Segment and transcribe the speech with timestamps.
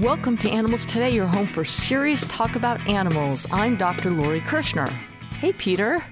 [0.00, 3.46] Welcome to Animals Today, your home for serious talk about animals.
[3.50, 4.10] I'm Dr.
[4.10, 4.88] Lori Kirschner.
[5.40, 6.04] Hey, Peter.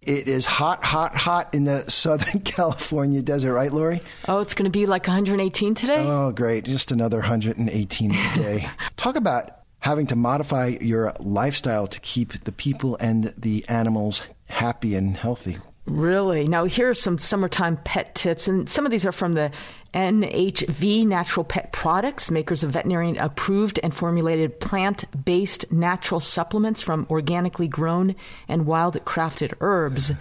[0.00, 4.00] It is hot, hot, hot in the Southern California desert, right, Lori?
[4.26, 5.98] Oh, it's going to be like 118 today?
[5.98, 6.64] Oh, great.
[6.64, 8.70] Just another 118 a day.
[8.96, 9.50] Talk about
[9.80, 15.58] having to modify your lifestyle to keep the people and the animals happy and healthy.
[15.86, 16.48] Really?
[16.48, 19.50] Now, here are some summertime pet tips, and some of these are from the
[19.92, 27.06] NHV Natural Pet Products, makers of veterinarian approved and formulated plant based natural supplements from
[27.10, 28.16] organically grown
[28.48, 30.12] and wild crafted herbs.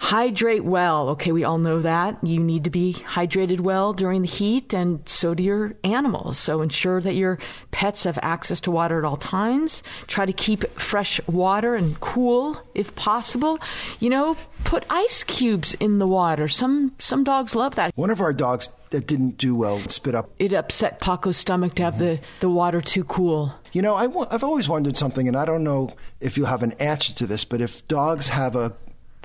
[0.00, 1.08] Hydrate well.
[1.10, 2.18] Okay, we all know that.
[2.24, 6.38] You need to be hydrated well during the heat, and so do your animals.
[6.38, 7.38] So ensure that your
[7.72, 9.82] pets have access to water at all times.
[10.06, 13.58] Try to keep fresh water and cool if possible.
[13.98, 16.46] You know, put ice cubes in the water.
[16.46, 17.92] Some some dogs love that.
[17.96, 20.30] One of our dogs that didn't do well spit up.
[20.38, 22.04] It upset Paco's stomach to have mm-hmm.
[22.04, 23.52] the, the water too cool.
[23.72, 26.72] You know, I, I've always wondered something, and I don't know if you'll have an
[26.72, 28.72] answer to this, but if dogs have a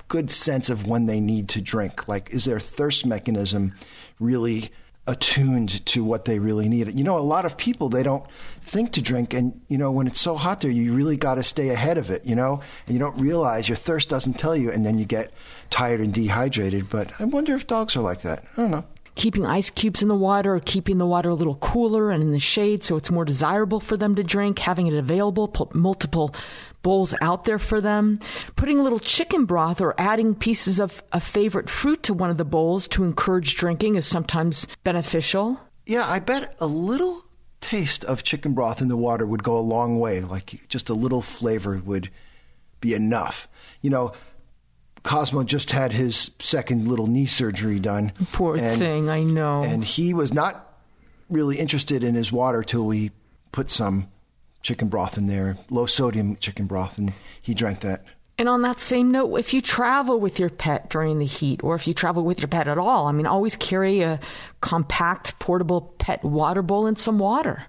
[0.08, 2.08] good sense of when they need to drink.
[2.08, 3.74] Like, is their thirst mechanism
[4.20, 4.70] really
[5.06, 6.98] attuned to what they really need?
[6.98, 8.24] You know, a lot of people, they don't
[8.60, 9.34] think to drink.
[9.34, 12.10] And, you know, when it's so hot there, you really got to stay ahead of
[12.10, 12.60] it, you know?
[12.86, 15.32] And you don't realize your thirst doesn't tell you, and then you get
[15.70, 16.90] tired and dehydrated.
[16.90, 18.44] But I wonder if dogs are like that.
[18.56, 21.56] I don't know keeping ice cubes in the water or keeping the water a little
[21.56, 24.94] cooler and in the shade so it's more desirable for them to drink, having it
[24.94, 26.34] available, put multiple
[26.82, 28.18] bowls out there for them,
[28.56, 32.36] putting a little chicken broth or adding pieces of a favorite fruit to one of
[32.36, 35.60] the bowls to encourage drinking is sometimes beneficial.
[35.86, 37.24] Yeah, I bet a little
[37.60, 40.20] taste of chicken broth in the water would go a long way.
[40.20, 42.10] Like just a little flavor would
[42.80, 43.48] be enough.
[43.80, 44.12] You know,
[45.04, 48.12] Cosmo just had his second little knee surgery done.
[48.32, 49.62] Poor and, thing, I know.
[49.62, 50.74] And he was not
[51.30, 53.12] really interested in his water till we
[53.52, 54.08] put some
[54.62, 58.02] chicken broth in there, low sodium chicken broth, and he drank that.
[58.38, 61.76] And on that same note, if you travel with your pet during the heat, or
[61.76, 64.18] if you travel with your pet at all, I mean, always carry a
[64.60, 67.64] compact, portable pet water bowl and some water.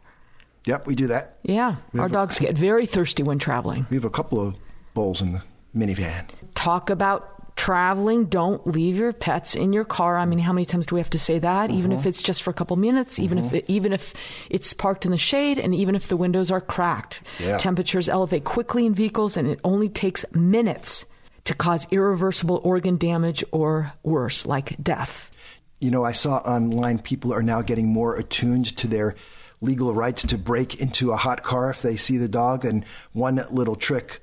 [0.66, 1.38] Yep, we do that.
[1.44, 3.85] Yeah, our dogs a, get very thirsty when traveling.
[3.91, 4.56] We have a couple of
[4.95, 5.44] bowls in the
[5.75, 6.28] minivan.
[6.55, 10.17] Talk about traveling, don't leave your pets in your car.
[10.17, 11.71] I mean, how many times do we have to say that?
[11.71, 12.09] Even if uh-huh.
[12.09, 13.55] it's just for a couple minutes, even if uh-huh.
[13.57, 14.13] it, even if
[14.49, 17.21] it's parked in the shade, and even if the windows are cracked.
[17.39, 17.57] Yeah.
[17.57, 21.05] Temperatures elevate quickly in vehicles, and it only takes minutes
[21.45, 25.31] to cause irreversible organ damage or worse, like death.
[25.79, 29.15] You know, I saw online people are now getting more attuned to their
[29.61, 32.65] legal rights to break into a hot car if they see the dog.
[32.65, 34.21] And one little trick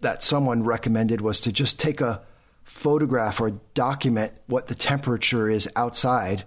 [0.00, 2.22] that someone recommended was to just take a
[2.64, 6.44] photograph or document what the temperature is outside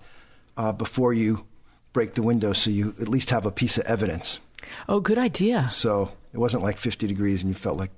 [0.58, 1.46] uh, before you
[1.94, 4.40] break the window so you at least have a piece of evidence.
[4.88, 5.68] Oh, good idea.
[5.72, 7.92] So it wasn't like 50 degrees and you felt like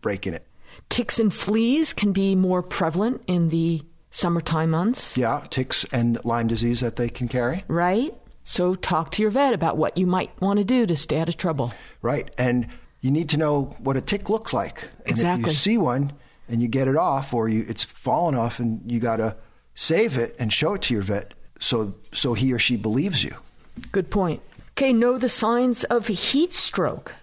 [0.00, 0.46] breaking it.
[0.88, 5.16] Ticks and fleas can be more prevalent in the summertime months.
[5.16, 7.64] Yeah, ticks and Lyme disease that they can carry.
[7.66, 8.14] Right.
[8.44, 11.28] So talk to your vet about what you might want to do to stay out
[11.28, 11.72] of trouble.
[12.02, 12.32] Right.
[12.36, 12.68] And
[13.04, 14.88] you need to know what a tick looks like.
[15.00, 15.42] And exactly.
[15.42, 16.14] if you see one,
[16.48, 19.36] and you get it off or you it's fallen off and you got to
[19.74, 23.34] save it and show it to your vet so so he or she believes you.
[23.92, 24.40] Good point.
[24.72, 27.14] Okay, know the signs of heat stroke,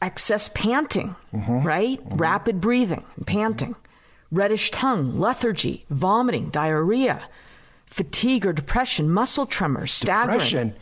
[0.00, 1.62] excess panting, mm-hmm.
[1.62, 2.02] right?
[2.04, 2.16] Mm-hmm.
[2.16, 3.74] Rapid breathing, panting,
[4.30, 7.22] reddish tongue, lethargy, vomiting, diarrhea,
[7.86, 10.38] fatigue or depression, muscle tremors, staggering.
[10.38, 10.74] Depression.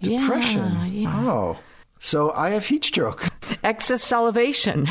[0.00, 0.72] Depression.
[0.72, 1.30] Yeah, yeah.
[1.30, 1.58] Oh.
[1.98, 3.28] So I have heat stroke.
[3.64, 4.88] Excess salivation.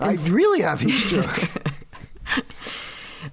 [0.00, 1.48] I really have heat stroke.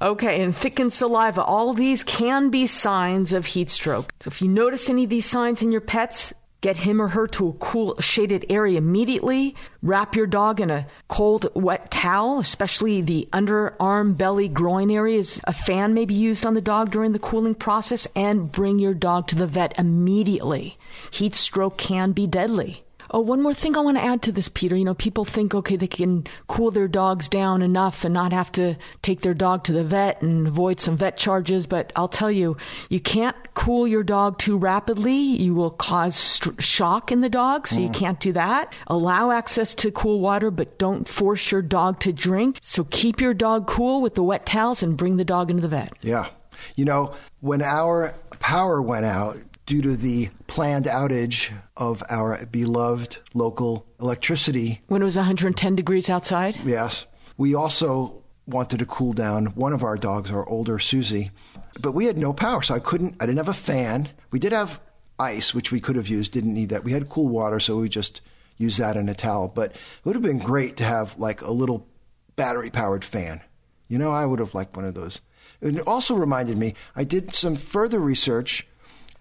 [0.02, 1.44] Okay, and thickened saliva.
[1.44, 4.14] All these can be signs of heat stroke.
[4.20, 7.28] So if you notice any of these signs in your pets, get him or her
[7.28, 9.56] to a cool, shaded area immediately.
[9.82, 15.40] Wrap your dog in a cold, wet towel, especially the underarm, belly, groin areas.
[15.44, 18.94] A fan may be used on the dog during the cooling process, and bring your
[18.94, 20.78] dog to the vet immediately.
[21.12, 22.84] Heat stroke can be deadly.
[23.14, 24.76] Oh, one more thing I want to add to this, Peter.
[24.76, 28.52] You know, people think, okay, they can cool their dogs down enough and not have
[28.54, 31.68] to take their dog to the vet and avoid some vet charges.
[31.68, 32.58] But I'll tell you,
[32.90, 35.14] you can't cool your dog too rapidly.
[35.14, 37.84] You will cause st- shock in the dog, so mm.
[37.84, 38.74] you can't do that.
[38.88, 42.58] Allow access to cool water, but don't force your dog to drink.
[42.62, 45.68] So keep your dog cool with the wet towels and bring the dog into the
[45.68, 45.94] vet.
[46.02, 46.30] Yeah.
[46.76, 53.18] You know, when our power went out, due to the planned outage of our beloved
[53.34, 54.82] local electricity.
[54.88, 56.60] When it was 110 degrees outside?
[56.66, 57.06] Yes.
[57.38, 61.32] We also wanted to cool down one of our dogs, our older Susie,
[61.80, 64.10] but we had no power, so I couldn't, I didn't have a fan.
[64.32, 64.82] We did have
[65.18, 66.84] ice, which we could have used, didn't need that.
[66.84, 68.22] We had cool water, so we just
[68.58, 69.48] used that in a towel.
[69.48, 71.88] But it would have been great to have like a little
[72.36, 73.42] battery powered fan.
[73.88, 75.22] You know, I would have liked one of those.
[75.62, 78.68] It also reminded me, I did some further research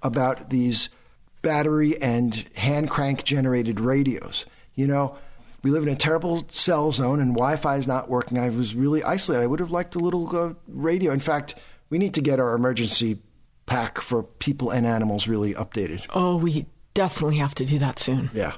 [0.02, 0.88] about these
[1.43, 4.46] battery and hand crank generated radios.
[4.75, 5.16] You know,
[5.62, 8.38] we live in a terrible cell zone and Wi Fi is not working.
[8.38, 9.43] I was really isolated.
[9.43, 11.12] I would have liked a little uh, radio.
[11.12, 11.54] In fact,
[11.90, 13.19] we need to get our emergency
[13.66, 16.06] pack for people and animals really updated.
[16.10, 18.31] Oh, we definitely have to do that soon.
[18.34, 18.54] Yeah.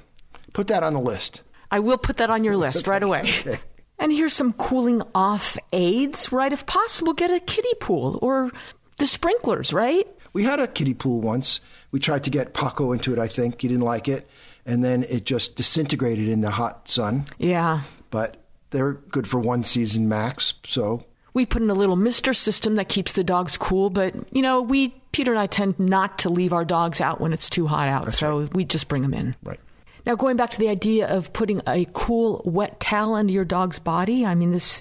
[0.52, 1.42] Put that on the list.
[1.70, 3.22] I will put that on your list right away.
[3.40, 3.58] Okay.
[3.98, 6.52] And here's some cooling off aids, right?
[6.52, 8.50] If possible, get a kiddie pool or
[8.98, 10.06] the sprinklers, right?
[10.34, 11.60] We had a kiddie pool once.
[11.90, 13.62] We tried to get Paco into it, I think.
[13.62, 14.28] He didn't like it.
[14.66, 17.24] And then it just disintegrated in the hot sun.
[17.38, 17.82] Yeah.
[18.10, 18.36] But
[18.70, 20.54] they're good for one season max.
[20.64, 21.04] So
[21.34, 24.62] We put in a little mister system that keeps the dogs cool, but you know,
[24.62, 27.88] we Peter and I tend not to leave our dogs out when it's too hot
[27.88, 29.34] out, so we just bring them in.
[29.42, 29.58] Right.
[30.06, 33.78] Now, going back to the idea of putting a cool, wet towel under your dog's
[33.78, 34.80] body, I mean, this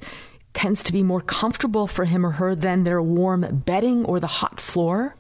[0.53, 4.27] tends to be more comfortable for him or her than their warm bedding or the
[4.27, 5.15] hot floor.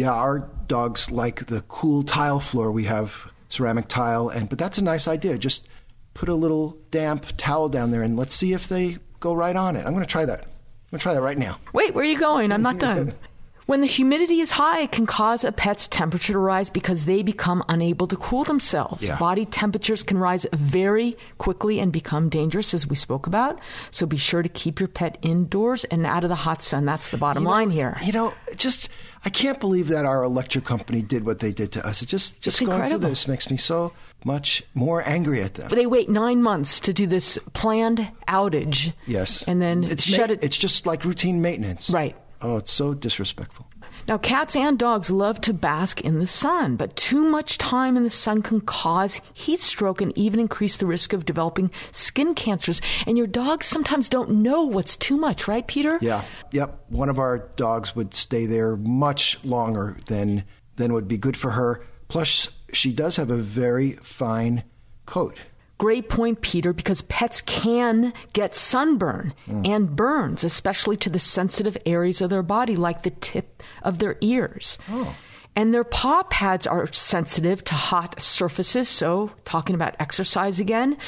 [0.00, 2.72] Yeah, our dogs like the cool tile floor.
[2.72, 5.36] We have ceramic tile, and but that's a nice idea.
[5.36, 5.68] Just
[6.14, 9.76] put a little damp towel down there, and let's see if they go right on
[9.76, 9.84] it.
[9.84, 10.40] I'm going to try that.
[10.40, 11.58] I'm going to try that right now.
[11.74, 12.50] Wait, where are you going?
[12.50, 13.12] I'm not done.
[13.70, 17.22] When the humidity is high, it can cause a pet's temperature to rise because they
[17.22, 19.06] become unable to cool themselves.
[19.06, 19.16] Yeah.
[19.16, 23.60] Body temperatures can rise very quickly and become dangerous, as we spoke about.
[23.92, 26.84] So be sure to keep your pet indoors and out of the hot sun.
[26.84, 27.96] That's the bottom line here.
[28.02, 28.88] You know, just
[29.24, 32.02] I can't believe that our electric company did what they did to us.
[32.02, 33.02] It just just It's going incredible.
[33.02, 33.92] through this makes me so
[34.24, 35.68] much more angry at them.
[35.68, 38.92] But they wait nine months to do this planned outage.
[39.06, 40.40] yes, And then it's shut ma- it.
[40.42, 41.88] It's just like routine maintenance.
[41.88, 42.16] Right.
[42.42, 43.66] Oh, it's so disrespectful.
[44.08, 48.02] Now, cats and dogs love to bask in the sun, but too much time in
[48.02, 52.80] the sun can cause heat stroke and even increase the risk of developing skin cancers.
[53.06, 55.98] And your dogs sometimes don't know what's too much, right, Peter?
[56.00, 56.24] Yeah.
[56.52, 56.86] Yep.
[56.88, 60.44] One of our dogs would stay there much longer than
[60.76, 61.82] than would be good for her.
[62.08, 64.64] Plus, she does have a very fine
[65.04, 65.36] coat.
[65.80, 69.32] Great point, Peter, because pets can get sunburn
[69.64, 74.18] and burns, especially to the sensitive areas of their body, like the tip of their
[74.20, 74.76] ears.
[74.90, 75.16] Oh.
[75.56, 78.90] And their paw pads are sensitive to hot surfaces.
[78.90, 80.98] So, talking about exercise again,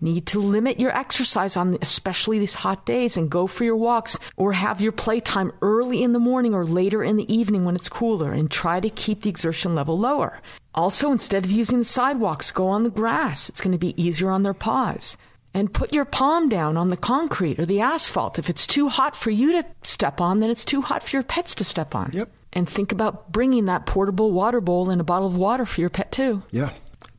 [0.00, 4.18] need to limit your exercise on especially these hot days and go for your walks
[4.36, 7.88] or have your playtime early in the morning or later in the evening when it's
[7.88, 10.40] cooler and try to keep the exertion level lower.
[10.74, 13.48] Also, instead of using the sidewalks, go on the grass.
[13.48, 15.16] It's going to be easier on their paws.
[15.54, 18.38] And put your palm down on the concrete or the asphalt.
[18.38, 21.22] If it's too hot for you to step on, then it's too hot for your
[21.22, 22.10] pets to step on.
[22.12, 22.30] Yep.
[22.52, 25.88] And think about bringing that portable water bowl and a bottle of water for your
[25.88, 26.42] pet, too.
[26.50, 26.72] Yeah.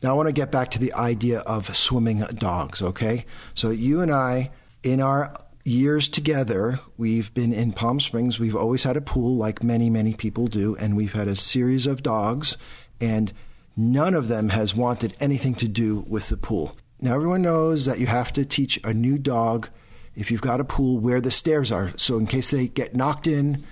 [0.08, 3.26] Now I want to get back to the idea of swimming dogs, okay?
[3.56, 4.52] So you and I,
[4.82, 8.40] in our years together, we've been in Palm Springs.
[8.40, 11.86] We've always had a pool, like many, many people do, and we've had a series
[11.86, 12.56] of dogs,
[13.02, 13.34] and
[13.76, 16.78] none of them has wanted anything to do with the pool.
[17.02, 19.68] Now everyone knows that you have to teach a new dog,
[20.16, 21.92] if you've got a pool, where the stairs are.
[21.98, 23.66] So in case they get knocked in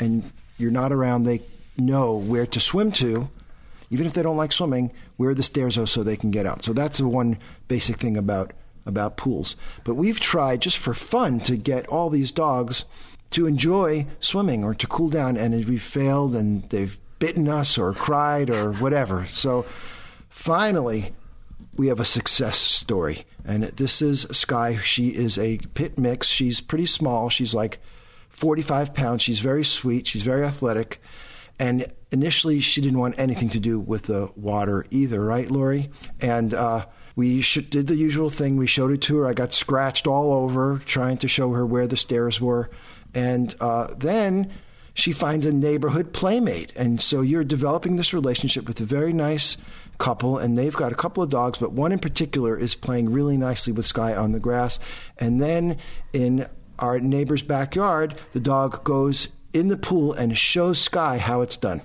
[0.00, 1.42] and you're not around, they
[1.78, 3.30] know where to swim to
[3.90, 6.64] even if they don't like swimming, where the stairs are so they can get out.
[6.64, 8.52] So that's the one basic thing about
[8.84, 9.56] about pools.
[9.84, 12.84] But we've tried just for fun to get all these dogs
[13.30, 17.92] to enjoy swimming or to cool down, and we've failed, and they've bitten us or
[17.92, 19.26] cried or whatever.
[19.32, 19.66] So
[20.28, 21.12] finally,
[21.74, 24.76] we have a success story, and this is Sky.
[24.76, 26.28] She is a pit mix.
[26.28, 27.28] She's pretty small.
[27.28, 27.80] She's like
[28.28, 29.22] 45 pounds.
[29.22, 30.06] She's very sweet.
[30.06, 31.02] She's very athletic.
[31.58, 35.90] And initially, she didn't want anything to do with the water either, right, Lori?
[36.20, 38.56] And uh, we did the usual thing.
[38.56, 39.26] We showed it to her.
[39.26, 42.70] I got scratched all over trying to show her where the stairs were.
[43.14, 44.52] And uh, then
[44.94, 46.72] she finds a neighborhood playmate.
[46.76, 49.56] And so you're developing this relationship with a very nice
[49.98, 53.36] couple, and they've got a couple of dogs, but one in particular is playing really
[53.36, 54.78] nicely with Sky on the grass.
[55.18, 55.78] And then
[56.12, 56.46] in
[56.78, 61.80] our neighbor's backyard, the dog goes in the pool and shows Sky how it's done.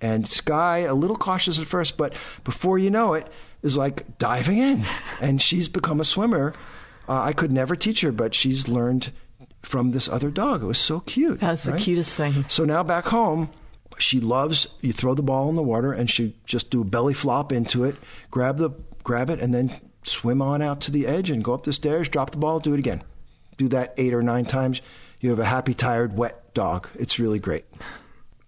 [0.00, 3.26] And Sky, a little cautious at first, but before you know it,
[3.62, 4.86] is like diving in.
[5.20, 6.54] And she's become a swimmer.
[7.08, 9.12] Uh, I could never teach her, but she's learned
[9.62, 10.62] from this other dog.
[10.62, 11.40] It was so cute.
[11.40, 12.46] That's the cutest thing.
[12.48, 13.50] So now back home,
[13.98, 17.14] she loves you throw the ball in the water and she just do a belly
[17.14, 17.96] flop into it,
[18.30, 18.70] grab the
[19.02, 22.08] grab it, and then swim on out to the edge and go up the stairs,
[22.08, 23.02] drop the ball, do it again.
[23.58, 24.80] Do that eight or nine times.
[25.20, 26.88] You have a happy, tired, wet dog.
[26.94, 27.66] It's really great.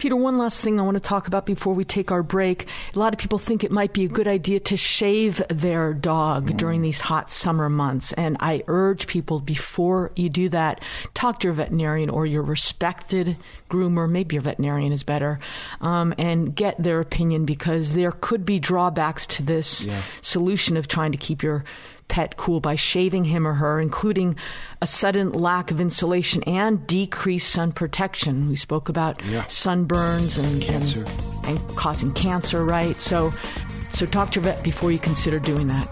[0.02, 2.66] Peter, one last thing I want to talk about before we take our break.
[2.92, 6.50] A lot of people think it might be a good idea to shave their dog
[6.50, 6.56] mm.
[6.56, 8.12] during these hot summer months.
[8.14, 10.80] And I urge people before you do that,
[11.14, 13.37] talk to your veterinarian or your respected
[13.71, 15.38] groomer, maybe your veterinarian is better,
[15.80, 20.02] um, and get their opinion because there could be drawbacks to this yeah.
[20.21, 21.64] solution of trying to keep your
[22.12, 24.37] pet cool by shaving him or her, including
[24.83, 28.50] a sudden lack of insulation and decreased sun protection.
[28.50, 29.45] We spoke about yeah.
[29.45, 31.07] sunburns and cancer
[31.47, 32.95] and, and causing cancer, right?
[32.97, 33.31] So,
[33.95, 35.88] so talk to your vet before you consider doing that.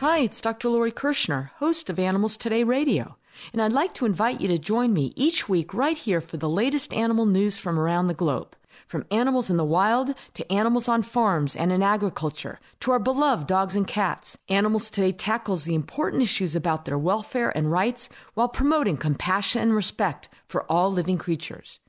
[0.00, 0.70] Hi, it's Dr.
[0.70, 3.16] Lori Kirschner, host of Animals Today Radio,
[3.52, 6.48] and I'd like to invite you to join me each week right here for the
[6.48, 8.56] latest animal news from around the globe.
[8.86, 13.46] From animals in the wild to animals on farms and in agriculture to our beloved
[13.46, 18.48] dogs and cats, Animals Today tackles the important issues about their welfare and rights while
[18.48, 21.80] promoting compassion and respect for all living creatures.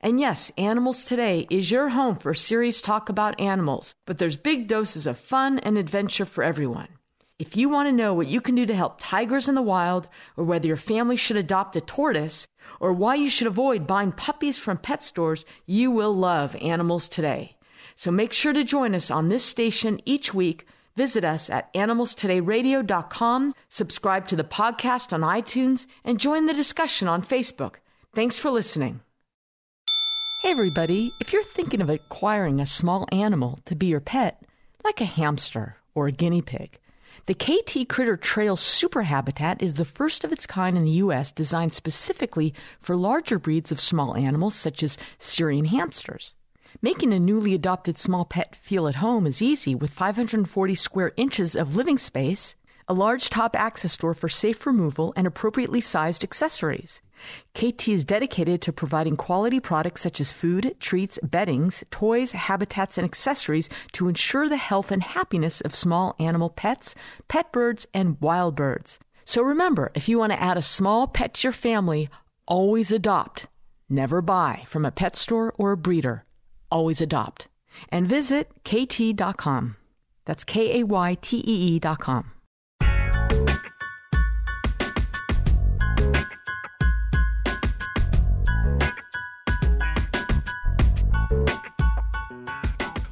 [0.00, 4.66] And yes, Animals Today is your home for serious talk about animals, but there's big
[4.66, 6.88] doses of fun and adventure for everyone.
[7.42, 10.08] If you want to know what you can do to help tigers in the wild,
[10.36, 12.46] or whether your family should adopt a tortoise,
[12.78, 17.56] or why you should avoid buying puppies from pet stores, you will love Animals Today.
[17.96, 20.68] So make sure to join us on this station each week.
[20.94, 27.24] Visit us at animalstodayradio.com, subscribe to the podcast on iTunes, and join the discussion on
[27.24, 27.78] Facebook.
[28.14, 29.00] Thanks for listening.
[30.42, 31.12] Hey, everybody.
[31.20, 34.44] If you're thinking of acquiring a small animal to be your pet,
[34.84, 36.78] like a hamster or a guinea pig,
[37.26, 41.30] the Kaytee Critter Trail Super Habitat is the first of its kind in the U.S.
[41.30, 46.34] designed specifically for larger breeds of small animals such as Syrian hamsters.
[46.80, 51.54] Making a newly adopted small pet feel at home is easy with 540 square inches
[51.54, 52.56] of living space,
[52.92, 57.00] a large top access door for safe removal, and appropriately sized accessories.
[57.54, 63.06] Kaytee is dedicated to providing quality products such as food, treats, beddings, toys, habitats, and
[63.06, 66.94] accessories to ensure the health and happiness of small animal pets,
[67.28, 68.98] pet birds, and wild birds.
[69.24, 72.10] So remember, if you want to add a small pet to your family,
[72.46, 73.46] always adopt.
[73.88, 76.26] Never buy from a pet store or a breeder.
[76.70, 77.48] Always adopt.
[77.88, 79.76] And visit kaytee.com.
[80.26, 82.32] That's K A Y T E E.com.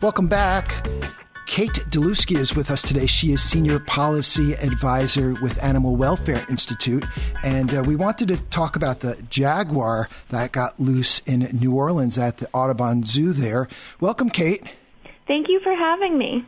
[0.01, 0.87] Welcome back.
[1.45, 3.05] Kate Dylewsky is with us today.
[3.05, 7.05] She is Senior Policy Advisor with Animal Welfare Institute.
[7.45, 12.17] And uh, we wanted to talk about the jaguar that got loose in New Orleans
[12.17, 13.69] at the Audubon Zoo there.
[14.01, 14.65] Welcome, Kate.
[15.27, 16.47] Thank you for having me.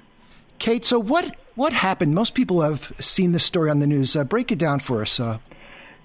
[0.58, 2.14] Kate, so what, what happened?
[2.14, 4.16] Most people have seen this story on the news.
[4.16, 5.20] Uh, break it down for us.
[5.20, 5.36] Uh,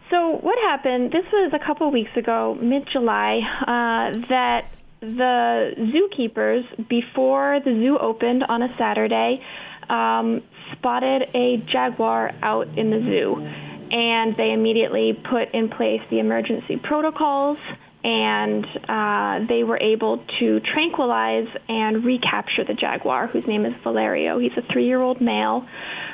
[0.10, 1.14] so, what happened?
[1.14, 4.66] This was a couple weeks ago, mid July, uh, that
[5.00, 9.44] the zookeepers, before the zoo opened on a Saturday,
[9.90, 10.42] um,
[10.74, 13.48] spotted a jaguar out in the zoo.
[13.90, 17.58] And they immediately put in place the emergency protocols
[18.04, 24.40] and uh, they were able to tranquilize and recapture the jaguar, whose name is Valerio.
[24.40, 25.68] He's a three-year-old male,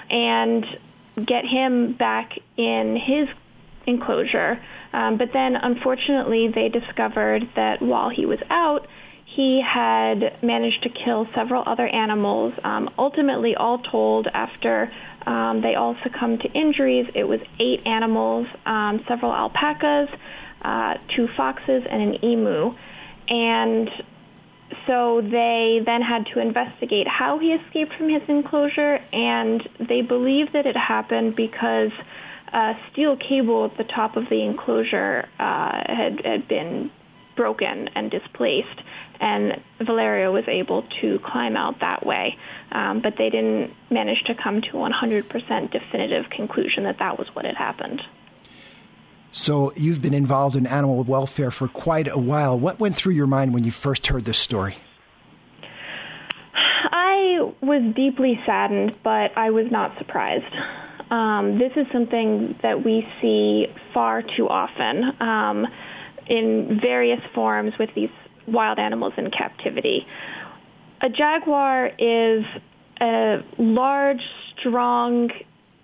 [0.09, 0.65] and
[1.23, 3.27] get him back in his
[3.85, 4.63] enclosure.
[4.93, 8.87] Um, but then, unfortunately, they discovered that while he was out,
[9.25, 12.53] he had managed to kill several other animals.
[12.63, 14.91] Um, ultimately, all told, after
[15.25, 20.09] um, they all succumbed to injuries, it was eight animals, um, several alpacas,
[20.61, 22.73] uh, two foxes, and an emu.
[23.29, 23.89] And
[24.87, 30.51] so they then had to investigate how he escaped from his enclosure, and they believe
[30.53, 31.91] that it happened because
[32.53, 36.91] a steel cable at the top of the enclosure uh, had, had been
[37.35, 38.79] broken and displaced,
[39.19, 42.37] and Valerio was able to climb out that way.
[42.71, 47.27] Um, but they didn't manage to come to a 100% definitive conclusion that that was
[47.33, 48.01] what had happened.
[49.31, 52.57] So you've been involved in animal welfare for quite a while.
[52.59, 54.77] What went through your mind when you first heard this story?
[56.53, 60.53] I was deeply saddened, but I was not surprised.
[61.09, 65.67] Um, this is something that we see far too often um,
[66.27, 68.09] in various forms with these
[68.47, 70.05] wild animals in captivity.
[71.01, 72.45] A jaguar is
[73.01, 74.21] a large,
[74.57, 75.29] strong,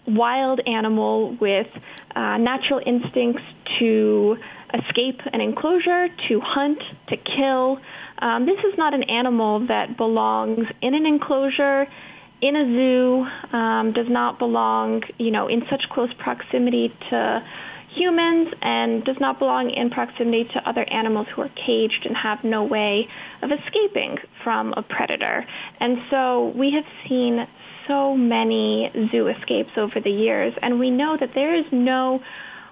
[0.07, 1.67] wild animal with
[2.15, 3.43] uh, natural instincts
[3.77, 4.37] to
[4.73, 7.79] escape an enclosure, to hunt, to kill.
[8.19, 11.87] Um, this is not an animal that belongs in an enclosure
[12.41, 17.43] in a zoo, um, does not belong, you know, in such close proximity to
[17.89, 22.43] humans and does not belong in proximity to other animals who are caged and have
[22.43, 23.07] no way
[23.41, 25.45] of escaping from a predator.
[25.79, 27.47] And so we have seen
[27.87, 32.21] so many zoo escapes over the years, and we know that there is no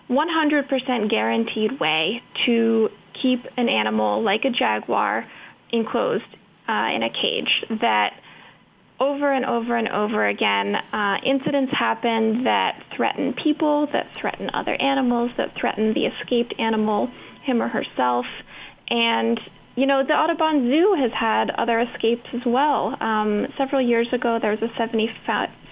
[0.10, 2.90] 100% guaranteed way to
[3.22, 5.26] keep an animal like a jaguar
[5.72, 6.24] enclosed
[6.70, 8.14] uh, in a cage that
[9.00, 14.76] over and over and over again, uh, incidents happen that threaten people, that threaten other
[14.76, 17.10] animals, that threaten the escaped animal,
[17.44, 18.26] him or herself.
[18.90, 19.40] And,
[19.76, 22.98] you know, the Audubon Zoo has had other escapes as well.
[23.02, 25.10] Um, several years ago, there was a 70,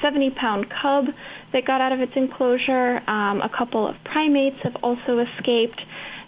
[0.01, 1.05] 70 pound cub
[1.51, 3.01] that got out of its enclosure.
[3.10, 5.82] Um, a couple of primates have also escaped.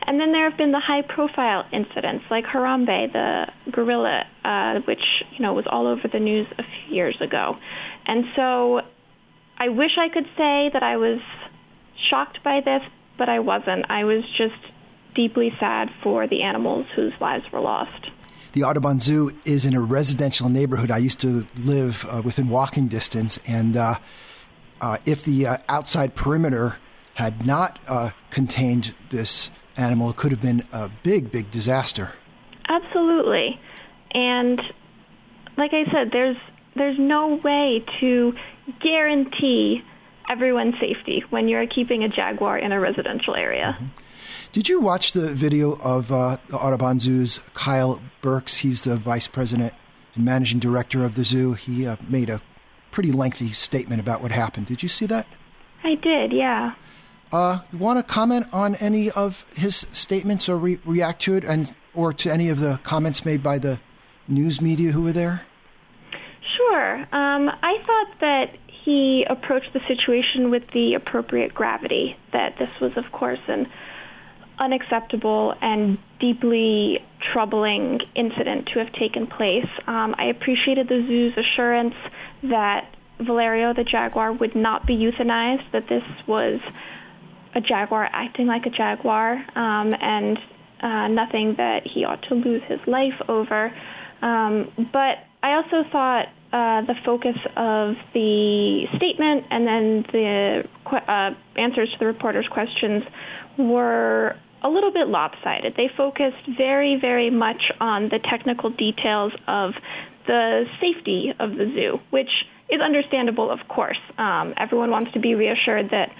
[0.07, 5.39] And then there have been the high-profile incidents like Harambe, the gorilla, uh, which you
[5.39, 7.57] know was all over the news a few years ago.
[8.05, 8.81] And so,
[9.57, 11.19] I wish I could say that I was
[12.09, 12.81] shocked by this,
[13.17, 13.85] but I wasn't.
[13.89, 14.55] I was just
[15.13, 18.09] deeply sad for the animals whose lives were lost.
[18.53, 20.89] The Audubon Zoo is in a residential neighborhood.
[20.89, 23.95] I used to live uh, within walking distance, and uh,
[24.79, 26.77] uh if the uh, outside perimeter
[27.15, 32.13] had not uh, contained this animal, it could have been a big, big disaster.
[32.67, 33.59] Absolutely.
[34.11, 34.61] And
[35.57, 36.37] like I said, there's
[36.75, 38.35] there's no way to
[38.81, 39.83] guarantee
[40.29, 43.75] everyone's safety when you're keeping a jaguar in a residential area.
[43.79, 43.85] Mm-hmm.
[44.51, 48.55] Did you watch the video of uh, the Audubon Zoo's Kyle Burks?
[48.55, 49.73] He's the vice president
[50.15, 51.53] and managing director of the zoo.
[51.53, 52.41] He uh, made a
[52.91, 54.67] pretty lengthy statement about what happened.
[54.67, 55.27] Did you see that?
[55.83, 56.73] I did, yeah.
[57.31, 61.73] Uh, want to comment on any of his statements or re- react to it, and
[61.93, 63.79] or to any of the comments made by the
[64.27, 65.41] news media who were there?
[66.55, 66.95] Sure.
[67.11, 72.15] Um, I thought that he approached the situation with the appropriate gravity.
[72.31, 73.67] That this was, of course, an
[74.59, 79.67] unacceptable and deeply troubling incident to have taken place.
[79.85, 81.95] Um, I appreciated the zoo's assurance
[82.43, 86.59] that Valerio the jaguar would not be euthanized, that this was
[87.57, 90.37] a jaguar acting like a jaguar, um, and
[90.79, 93.73] uh, nothing that he ought to lose his life over.
[94.21, 101.31] Um, but I also thought uh, the focus of the statement and then the uh,
[101.55, 103.03] answers to the reporters' questions
[103.57, 105.73] were a little bit lopsided.
[105.75, 109.73] They focused very, very much on the technical details of
[110.27, 112.29] the safety of the zoo, which
[112.69, 113.99] is understandable, of course.
[114.17, 116.11] Um, everyone wants to be reassured that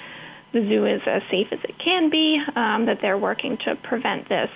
[0.54, 4.30] the zoo is as safe as it can be, um, that they're working to prevent
[4.30, 4.50] this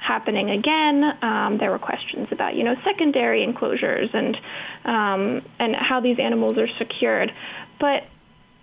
[0.00, 1.04] happening again.
[1.22, 4.36] Um, there were questions about, you know, secondary enclosures and
[4.84, 7.32] um, and how these animals are secured.
[7.80, 8.04] But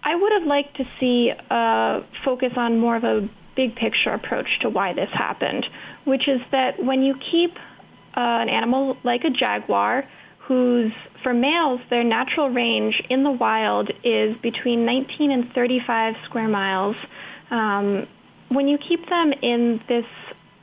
[0.03, 4.47] I would have liked to see a focus on more of a big picture approach
[4.61, 5.65] to why this happened,
[6.05, 7.55] which is that when you keep
[8.15, 10.05] uh, an animal like a jaguar
[10.47, 16.95] for males, their natural range in the wild is between 19 and 35 square miles.
[17.49, 18.07] Um,
[18.49, 20.05] when you keep them in this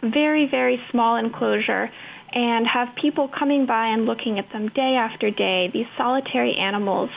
[0.02, 1.90] very, very small enclosure
[2.32, 7.10] and have people coming by and looking at them day after day, these solitary animals,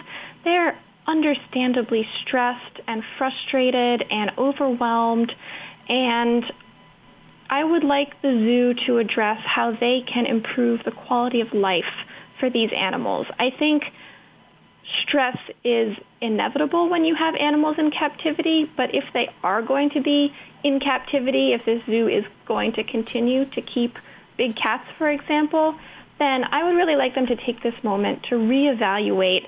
[0.44, 5.32] they're understandably stressed and frustrated and overwhelmed.
[5.88, 6.44] And
[7.50, 11.86] I would like the zoo to address how they can improve the quality of life
[12.40, 13.28] for these animals.
[13.40, 13.84] I think
[15.04, 20.02] stress is inevitable when you have animals in captivity, but if they are going to
[20.02, 23.96] be in captivity, if this zoo is going to continue to keep
[24.38, 25.76] big cats, for example,
[26.20, 29.46] then I would really like them to take this moment to reevaluate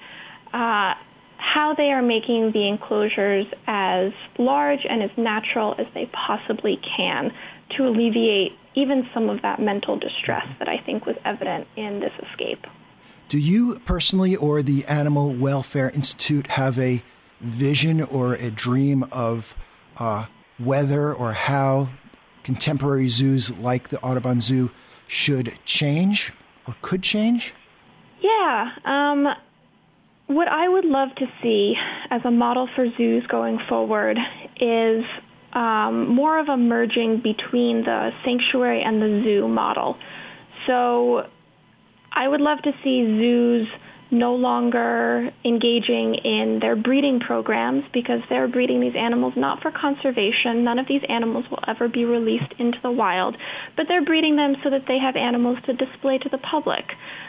[0.53, 0.95] uh,
[1.37, 7.31] how they are making the enclosures as large and as natural as they possibly can
[7.77, 12.11] to alleviate even some of that mental distress that I think was evident in this
[12.29, 12.65] escape.
[13.29, 17.03] Do you personally or the Animal Welfare Institute have a
[17.41, 19.53] vision or a dream of
[19.97, 21.89] uh, whether or how
[22.43, 24.71] contemporary zoos like the Audubon Zoo
[25.07, 26.31] should change
[26.65, 27.53] or could change?
[28.21, 28.71] Yeah.
[28.85, 29.27] Um,
[30.27, 31.75] what I would love to see
[32.09, 34.17] as a model for zoos going forward
[34.55, 35.03] is
[35.51, 39.97] um, more of a merging between the sanctuary and the zoo model.
[40.65, 41.27] So
[42.11, 43.67] I would love to see zoos
[44.09, 50.63] no longer engaging in their breeding programs because they're breeding these animals not for conservation.
[50.63, 53.35] None of these animals will ever be released into the wild,
[53.75, 56.85] but they're breeding them so that they have animals to display to the public.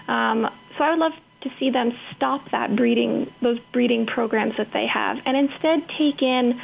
[0.06, 1.12] Um, so I would love
[1.42, 6.22] to see them stop that breeding, those breeding programs that they have, and instead take
[6.22, 6.60] in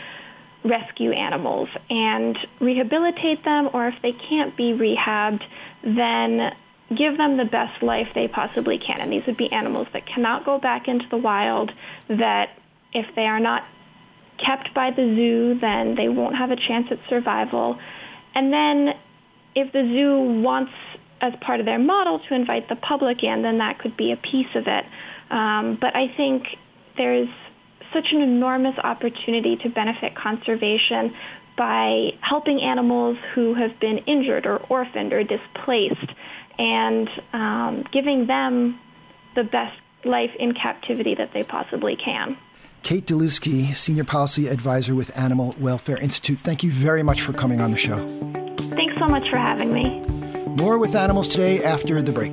[0.64, 5.42] rescue animals and rehabilitate them, or if they can't be rehabbed,
[5.84, 6.52] then
[6.94, 9.00] give them the best life they possibly can.
[9.00, 11.72] And these would be animals that cannot go back into the wild,
[12.08, 12.50] that
[12.92, 13.64] if they are not
[14.38, 17.78] kept by the zoo, then they won't have a chance at survival.
[18.34, 18.94] And then
[19.54, 20.72] if the zoo wants,
[21.20, 24.16] as part of their model, to invite the public in, then that could be a
[24.16, 24.84] piece of it.
[25.30, 26.44] Um, but I think
[26.96, 27.28] there's
[27.92, 31.14] such an enormous opportunity to benefit conservation
[31.56, 36.10] by helping animals who have been injured or orphaned or displaced
[36.58, 38.78] and um, giving them
[39.34, 42.36] the best life in captivity that they possibly can.
[42.82, 47.60] Kate Dylewsky, Senior Policy Advisor with Animal Welfare Institute, thank you very much for coming
[47.60, 48.06] on the show.
[48.76, 50.00] Thanks so much for having me.
[50.58, 52.32] More with animals today after the break.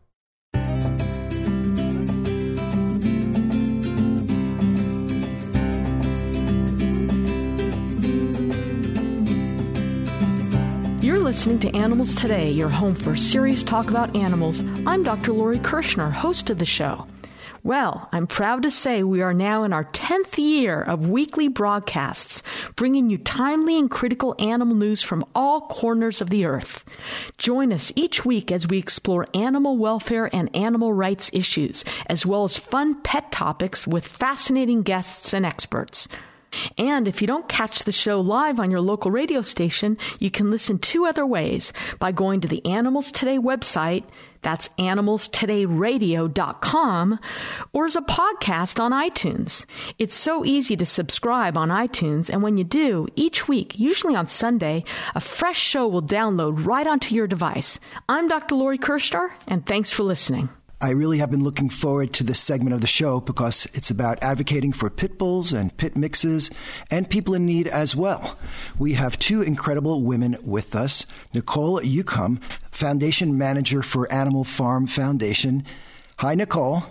[11.01, 14.61] You're listening to Animals Today, your home for serious talk about animals.
[14.85, 15.33] I'm Dr.
[15.33, 17.07] Lori Kirschner, host of the show.
[17.63, 22.43] Well, I'm proud to say we are now in our 10th year of weekly broadcasts,
[22.75, 26.85] bringing you timely and critical animal news from all corners of the earth.
[27.39, 32.43] Join us each week as we explore animal welfare and animal rights issues, as well
[32.43, 36.07] as fun pet topics with fascinating guests and experts.
[36.77, 40.49] And if you don't catch the show live on your local radio station, you can
[40.51, 44.03] listen two other ways by going to the Animals Today website,
[44.41, 47.19] that's animalstodayradio.com,
[47.73, 49.67] or as a podcast on iTunes.
[49.99, 54.25] It's so easy to subscribe on iTunes, and when you do, each week, usually on
[54.27, 54.83] Sunday,
[55.13, 57.79] a fresh show will download right onto your device.
[58.09, 58.55] I'm Dr.
[58.55, 60.49] Lori Kirschner, and thanks for listening.
[60.81, 64.21] I really have been looking forward to this segment of the show because it's about
[64.23, 66.49] advocating for pit bulls and pit mixes
[66.89, 68.35] and people in need as well.
[68.79, 72.41] We have two incredible women with us Nicole Ucum,
[72.71, 75.63] Foundation Manager for Animal Farm Foundation.
[76.17, 76.83] Hi, Nicole.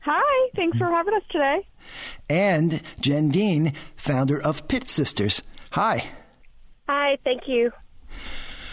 [0.00, 1.66] Hi, thanks for having us today.
[2.28, 5.42] And Jen Dean, founder of Pit Sisters.
[5.72, 6.10] Hi.
[6.88, 7.70] Hi, thank you.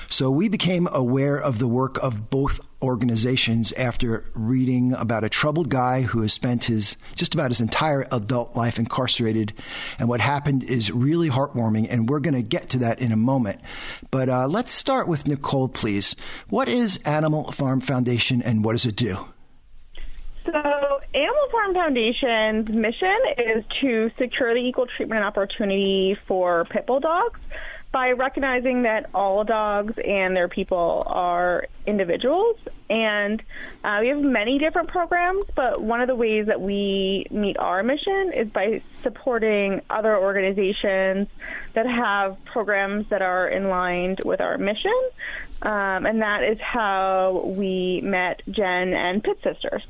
[0.10, 5.70] So we became aware of the work of both organizations after reading about a troubled
[5.70, 9.54] guy who has spent his just about his entire adult life incarcerated.
[10.00, 13.18] And what happened is really heartwarming, and we're going to get to that in a
[13.18, 13.60] moment.
[14.10, 16.16] But uh, let's start with Nicole, please.
[16.50, 19.26] What is Animal Farm Foundation, and what does it do?
[20.46, 26.86] So, Animal Farm Foundation's mission is to secure the equal treatment and opportunity for pit
[26.86, 27.40] bull dogs
[27.92, 32.58] by recognizing that all dogs and their people are individuals.
[32.90, 33.42] And
[33.84, 37.84] uh, we have many different programs, but one of the ways that we meet our
[37.84, 41.28] mission is by supporting other organizations
[41.74, 44.94] that have programs that are in line with our mission.
[45.62, 49.84] Um, and that is how we met Jen and Pit Sisters.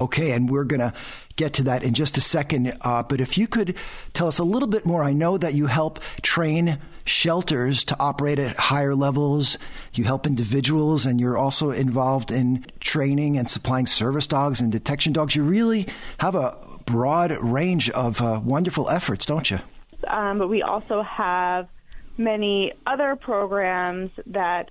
[0.00, 0.92] Okay, and we're going to
[1.36, 2.76] get to that in just a second.
[2.80, 3.76] Uh, but if you could
[4.12, 8.38] tell us a little bit more, I know that you help train shelters to operate
[8.38, 9.58] at higher levels.
[9.94, 15.12] You help individuals, and you're also involved in training and supplying service dogs and detection
[15.12, 15.34] dogs.
[15.34, 19.58] You really have a broad range of uh, wonderful efforts, don't you?
[20.06, 21.68] Um, but we also have
[22.16, 24.70] many other programs that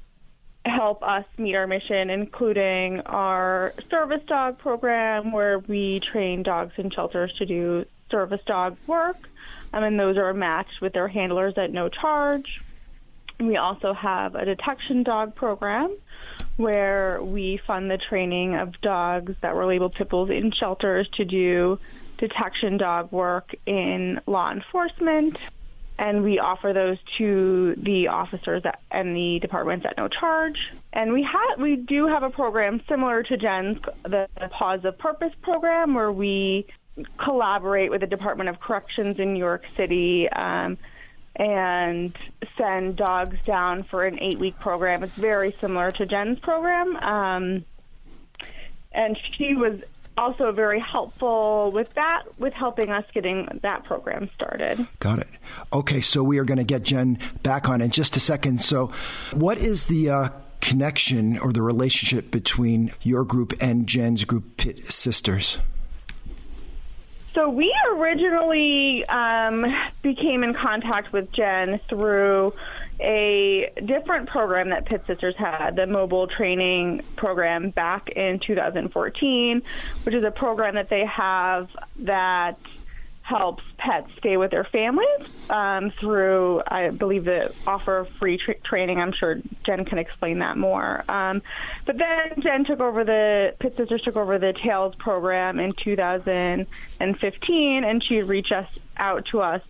[0.66, 6.90] help us meet our mission, including our service dog program, where we train dogs in
[6.90, 9.18] shelters to do service dog work.
[9.78, 12.62] Um, and those are matched with their handlers at no charge.
[13.40, 15.96] We also have a detection dog program
[16.56, 21.26] where we fund the training of dogs that were labeled pit bulls in shelters to
[21.26, 21.78] do
[22.18, 25.38] detection dog work in law enforcement
[26.00, 30.72] and we offer those to the officers at, and the departments at no charge.
[30.94, 35.34] And we have we do have a program similar to Jen's, the Paws of Purpose
[35.42, 36.68] program, where we
[37.18, 40.78] collaborate with the Department of Corrections in New York City um,
[41.36, 42.16] and
[42.58, 45.04] send dogs down for an eight week program.
[45.04, 46.96] It's very similar to Jen's program.
[46.98, 47.66] Um,
[48.92, 49.82] and she was
[50.18, 54.88] also very helpful with that, with helping us getting that program started.
[55.00, 55.28] Got it.
[55.72, 58.62] Okay, so we are going to get Jen back on in just a second.
[58.62, 58.92] So,
[59.32, 60.30] what is the uh,
[60.60, 65.60] connection or the relationship between your group and Jen's group, Pit Sisters?
[67.38, 69.72] So we originally um,
[70.02, 72.52] became in contact with Jen through
[73.00, 79.62] a different program that Pit Sisters had, the mobile training program back in 2014,
[80.02, 82.58] which is a program that they have that
[83.28, 88.58] helps pets stay with their families um, through, I believe, the offer of free tra-
[88.60, 89.02] training.
[89.02, 91.04] I'm sure Jen can explain that more.
[91.10, 91.42] Um,
[91.86, 97.84] but then Jen took over the Pit Sisters took over the Tails program in 2015,
[97.84, 99.62] and she reached us out to us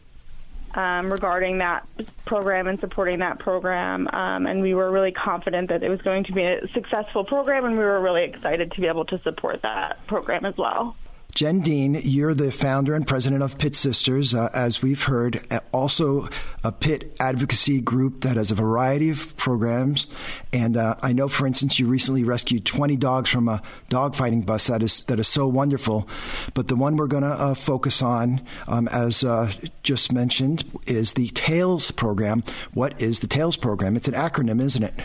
[0.75, 1.87] um, regarding that
[2.25, 4.07] program and supporting that program.
[4.13, 7.65] Um, and we were really confident that it was going to be a successful program,
[7.65, 10.95] and we were really excited to be able to support that program as well.
[11.38, 16.30] Jen Dean, you're the founder and president of Pit Sisters, uh, as we've heard, also
[16.63, 20.08] a pit advocacy group that has a variety of programs.
[20.52, 24.65] And uh, I know, for instance, you recently rescued 20 dogs from a dogfighting bus.
[24.65, 26.10] That is that is so wonderful.
[26.56, 29.52] But the one we're going to uh, focus on, um, as uh,
[29.84, 32.43] just mentioned, is the TAILS program.
[32.73, 33.95] What is the TAILS program?
[33.95, 34.95] It's an acronym, isn't it?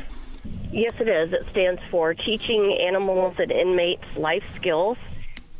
[0.71, 1.35] Yes, it is.
[1.35, 4.97] It stands for Teaching Animals and Inmates Life Skills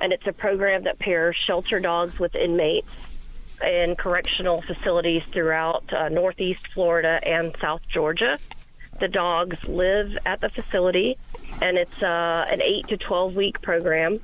[0.03, 2.89] and it's a program that pairs shelter dogs with inmates
[3.65, 8.39] in correctional facilities throughout uh, Northeast Florida and South Georgia.
[8.99, 11.17] The dogs live at the facility,
[11.63, 14.19] and it's uh, an 8 to 12 week program.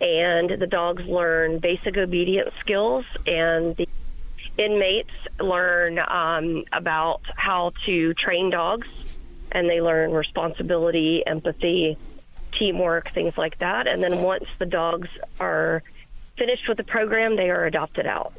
[0.00, 3.88] And the dogs learn basic obedience skills, and the
[4.58, 5.10] inmates
[5.40, 8.86] learn um, about how to train dogs,
[9.50, 11.98] and they learn responsibility, empathy,
[12.52, 13.86] teamwork, things like that.
[13.86, 15.08] And then once the dogs
[15.40, 15.82] are
[16.36, 18.32] finished with the program, they are adopted out.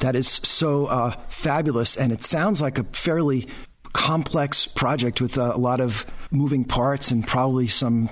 [0.00, 3.48] That is so uh, fabulous, and it sounds like a fairly
[3.92, 8.08] complex project with a lot of moving parts and probably some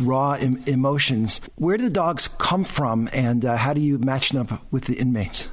[0.00, 1.40] raw em- emotions.
[1.56, 4.84] Where do the dogs come from, and uh, how do you match them up with
[4.84, 5.48] the inmates?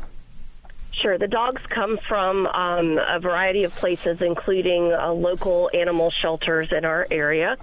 [1.00, 1.20] Sure.
[1.20, 6.86] The dogs come from um, a variety of places, including uh, local animal shelters in
[6.86, 7.58] our area,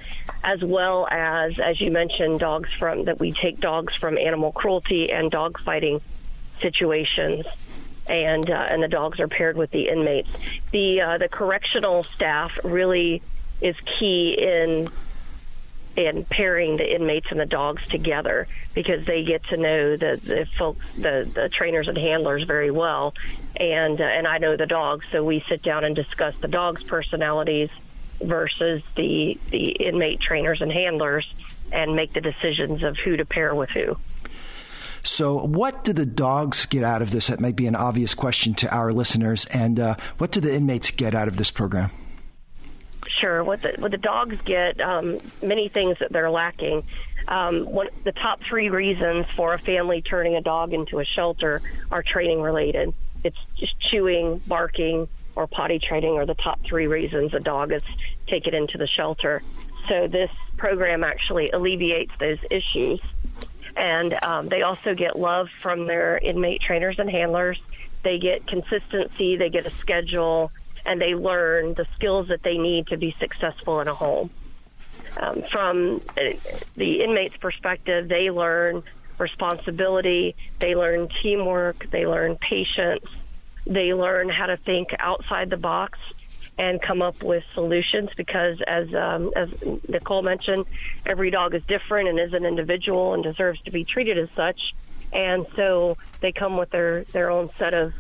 [0.45, 5.11] as well as, as you mentioned, dogs from that we take dogs from animal cruelty
[5.11, 6.01] and dog fighting
[6.61, 7.45] situations.
[8.07, 10.29] And uh, and the dogs are paired with the inmates.
[10.71, 13.23] The uh, the correctional staff really
[13.63, 14.91] is key in
[15.97, 20.47] and pairing the inmates and the dogs together because they get to know the the
[20.59, 23.15] folks the the trainers and handlers very well
[23.57, 26.83] and uh, and I know the dogs so we sit down and discuss the dogs
[26.83, 27.71] personalities
[28.21, 31.33] versus the the inmate trainers and handlers
[31.73, 33.97] and make the decisions of who to pair with who
[35.07, 37.27] so, what do the dogs get out of this?
[37.27, 39.45] That might be an obvious question to our listeners.
[39.47, 41.91] And uh, what do the inmates get out of this program?
[43.21, 43.45] Sure.
[43.45, 46.83] What the what the dogs get, um, many things that they're lacking.
[47.29, 51.63] Um, one, the top three reasons for a family turning a dog into a shelter
[51.91, 52.93] are training related.
[53.23, 57.83] It's just chewing, barking, or potty training are the top three reasons a dog is
[58.27, 59.43] taken into the shelter.
[59.89, 63.01] So this program actually alleviates those issues.
[63.77, 67.61] And um, they also get love from their inmate trainers and handlers.
[68.03, 69.37] They get consistency.
[69.37, 70.53] They get a schedule
[70.87, 74.31] and they learn the skills that they need to be successful in a home.
[75.17, 76.33] Um, from uh,
[76.77, 78.83] the inmate's perspective, they learn
[79.19, 83.05] responsibility, they learn teamwork, they learn patience,
[83.67, 85.99] they learn how to think outside the box
[86.59, 89.49] and come up with solutions because as um, as
[89.89, 90.67] Nicole mentioned,
[91.05, 94.75] every dog is different and is an individual and deserves to be treated as such.
[95.13, 97.93] And so they come with their, their own set of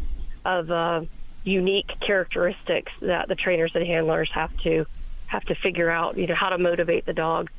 [0.44, 1.02] of uh,
[1.44, 4.86] unique characteristics that the trainers and handlers have to
[5.26, 7.50] have to figure out, you know, how to motivate the dog.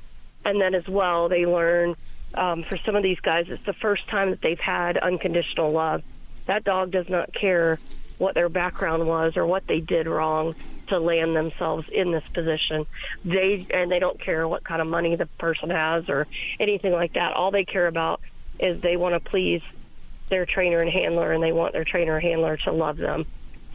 [0.44, 1.96] And then as well, they learn
[2.34, 6.04] um, for some of these guys, it's the first time that they've had unconditional love.
[6.48, 7.80] That dog does not care
[8.18, 10.56] what their background was or what they did wrong
[10.88, 12.86] to land themselves in this position.
[13.24, 16.28] They and they don't care what kind of money the person has or
[16.60, 17.34] anything like that.
[17.34, 18.22] All they care about
[18.60, 19.62] is they want to please
[20.30, 23.26] their trainer and handler and they want their trainer and handler to love them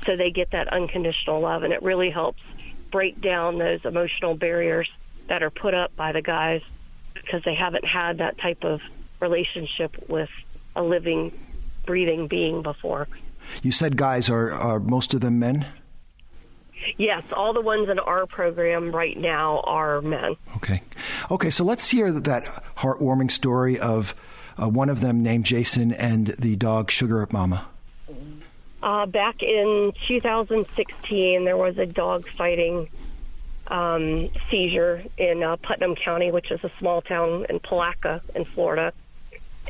[0.06, 1.62] so they get that unconditional love.
[1.62, 2.40] And it really helps
[2.90, 4.90] break down those emotional barriers
[5.28, 6.62] that are put up by the guys
[7.14, 8.80] because they haven't had that type of
[9.20, 10.30] relationship with
[10.74, 11.32] a living,
[11.86, 13.06] breathing being before.
[13.62, 15.66] You said guys are are most of them men.
[16.96, 20.36] Yes, all the ones in our program right now are men.
[20.56, 20.82] Okay,
[21.30, 21.50] okay.
[21.50, 24.14] So let's hear that heartwarming story of
[24.60, 27.66] uh, one of them named Jason and the dog Sugar Mama.
[28.82, 32.88] Uh, back in 2016, there was a dog fighting
[33.66, 38.92] um, seizure in uh, Putnam County, which is a small town in Palatka, in Florida,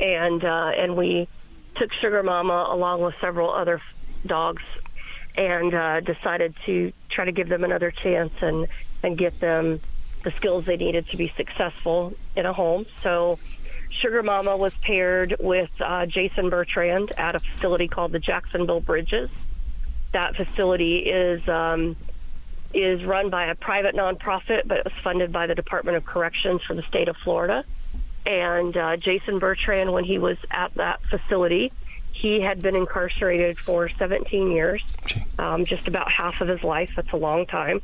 [0.00, 1.28] and uh, and we
[1.74, 3.80] took Sugar Mama along with several other
[4.24, 4.62] dogs
[5.36, 8.68] and uh, decided to try to give them another chance and
[9.02, 9.80] and get them
[10.22, 12.86] the skills they needed to be successful in a home.
[13.02, 13.38] So.
[13.90, 19.30] Sugar Mama was paired with uh, Jason Bertrand at a facility called the Jacksonville Bridges.
[20.12, 21.96] That facility is um,
[22.72, 26.62] is run by a private nonprofit, but it was funded by the Department of Corrections
[26.62, 27.64] for the state of Florida.
[28.24, 31.72] And uh, Jason Bertrand, when he was at that facility,
[32.12, 34.82] he had been incarcerated for 17 years,
[35.38, 36.92] um, just about half of his life.
[36.96, 37.80] That's a long time.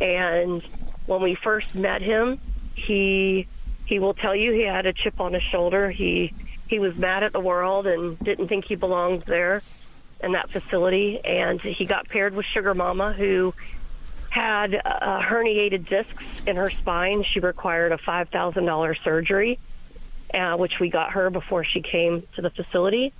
[0.00, 0.62] And
[1.06, 2.40] when we first met him,
[2.74, 3.46] he
[3.88, 5.90] he will tell you he had a chip on his shoulder.
[5.90, 6.34] He
[6.68, 9.62] he was mad at the world and didn't think he belonged there
[10.22, 11.18] in that facility.
[11.24, 13.54] And he got paired with Sugar Mama, who
[14.28, 17.24] had uh, herniated discs in her spine.
[17.24, 19.58] She required a $5,000 surgery,
[20.34, 23.14] uh, which we got her before she came to the facility.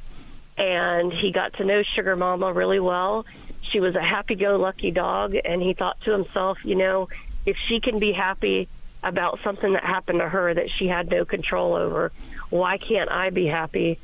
[0.59, 3.25] And he got to know Sugar Mama really well.
[3.63, 7.09] She was a happy go lucky dog, and he thought to himself, you know,
[7.47, 8.69] if she can be happy
[9.03, 12.13] about something that happened to her that she had no control over,
[12.51, 13.99] why can't I be happy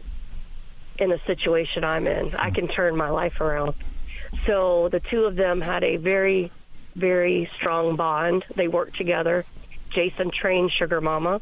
[0.98, 2.34] in the situation I'm in?
[2.36, 3.74] I can turn my life around.
[4.46, 6.50] So the two of them had a very
[6.94, 8.44] very strong bond.
[8.54, 9.44] They worked together.
[9.90, 11.40] Jason trained Sugar Mama,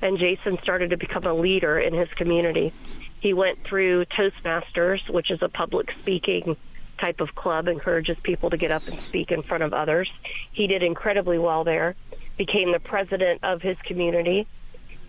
[0.00, 2.72] and Jason started to become a leader in his community.
[3.20, 6.56] He went through Toastmasters, which is a public speaking
[6.98, 10.10] type of club, encourages people to get up and speak in front of others.
[10.50, 11.94] He did incredibly well there,
[12.36, 14.46] became the president of his community,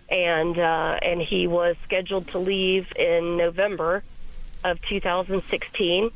[0.08, 4.02] and uh, and he was scheduled to leave in November
[4.62, 6.10] of 2016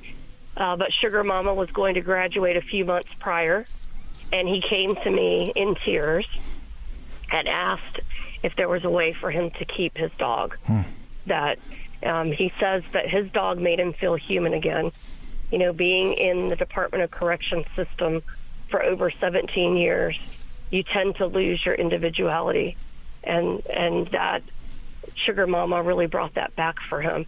[0.59, 3.65] uh, but Sugar Mama was going to graduate a few months prior,
[4.33, 6.27] and he came to me in tears
[7.31, 8.01] and asked
[8.43, 10.57] if there was a way for him to keep his dog.
[10.67, 10.81] Hmm.
[11.27, 11.59] That
[12.03, 14.91] um, he says that his dog made him feel human again.
[15.53, 18.23] You know, being in the Department of Correction system
[18.69, 20.19] for over 17 years,
[20.71, 22.77] you tend to lose your individuality,
[23.25, 24.43] and and that
[25.15, 27.27] Sugar Mama really brought that back for him.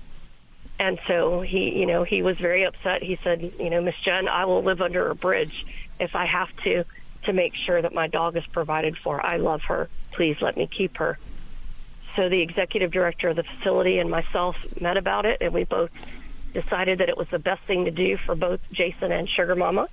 [0.78, 3.02] And so he, you know, he was very upset.
[3.02, 5.66] He said, you know, Miss Jen, I will live under a bridge
[5.98, 6.84] if I have to
[7.24, 9.24] to make sure that my dog is provided for.
[9.24, 9.90] I love her.
[10.12, 11.18] Please let me keep her.
[12.16, 15.90] So the executive director of the facility and myself met about it, and we both
[16.52, 19.88] decided that it was the best thing to do for both Jason and Sugar Mama.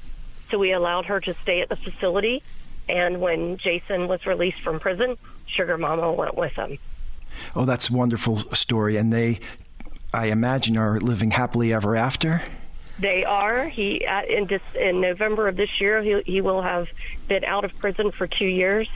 [0.49, 2.41] So we allowed her to stay at the facility.
[2.89, 6.77] And when Jason was released from prison, Sugar Mama went with him.
[7.55, 8.97] Oh, that's a wonderful story.
[8.97, 9.39] And they
[10.13, 12.41] I imagine, are living happily ever after.
[12.99, 13.67] They are.
[13.67, 16.87] He uh, in in November of this year, he he will have
[17.27, 18.87] been out of prison for two years.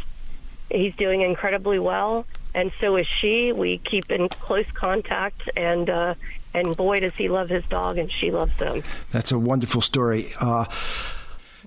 [0.71, 2.25] He's doing incredibly well,
[2.55, 3.51] and so is she.
[3.51, 6.15] We keep in close contact, and uh,
[6.53, 8.81] and boy, does he love his dog, and she loves him.
[9.11, 10.33] That's a wonderful story.
[10.39, 10.65] Uh,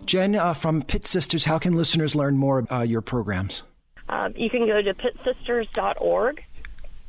[0.06, 3.62] Jen, uh, from Pit Sisters, how can listeners learn more about uh, your programs?
[4.08, 6.44] Uh, you can go to pitsisters.org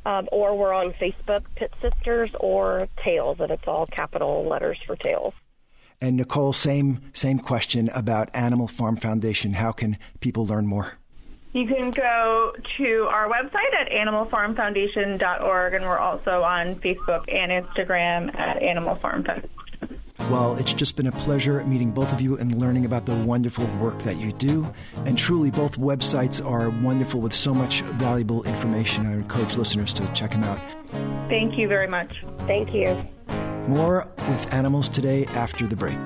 [0.06, 4.94] um, or we're on Facebook, Pit Sisters, or Tails, and it's all capital letters for
[4.94, 5.34] Tails.
[6.00, 9.54] And Nicole, same same question about Animal Farm Foundation.
[9.54, 10.92] How can people learn more?
[11.52, 18.34] You can go to our website at animalfarmfoundation.org, and we're also on Facebook and Instagram
[18.38, 19.55] at Animal Farm Foundation.
[20.30, 23.64] Well, it's just been a pleasure meeting both of you and learning about the wonderful
[23.78, 24.68] work that you do.
[25.04, 29.06] And truly, both websites are wonderful with so much valuable information.
[29.06, 30.60] I encourage listeners to check them out.
[31.28, 32.24] Thank you very much.
[32.48, 32.86] Thank you.
[33.68, 35.96] More with Animals Today after the break.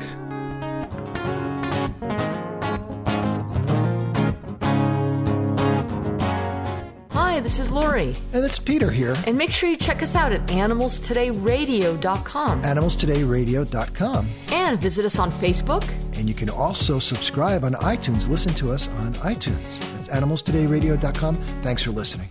[7.80, 8.14] Lori.
[8.32, 9.16] And it's Peter here.
[9.26, 12.62] And make sure you check us out at animalstodayradio.com.
[12.62, 14.28] Animalstodayradio.com.
[14.52, 15.84] And visit us on Facebook.
[16.18, 18.28] And you can also subscribe on iTunes.
[18.28, 19.78] Listen to us on iTunes.
[19.94, 21.36] That's animalstodayradio.com.
[21.62, 22.28] Thanks for listening.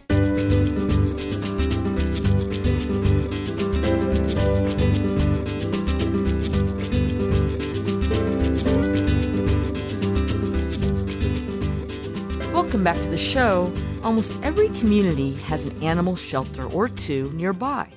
[12.54, 13.74] Welcome back to the show.
[14.04, 17.90] Almost every community has an animal shelter or two nearby.